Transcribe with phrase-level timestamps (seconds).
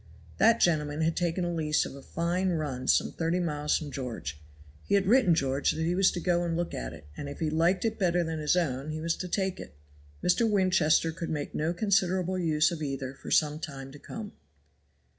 [0.39, 4.41] That gentleman had taken a lease of a fine run some thirty miles from George.
[4.83, 7.37] He had written George that he was to go and look at it, and if
[7.39, 9.75] he liked it better than his own he was to take it.
[10.23, 10.49] Mr.
[10.49, 14.31] Winchester could make no considerable use of either for some time to come.